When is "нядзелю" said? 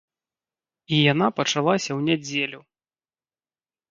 2.07-2.59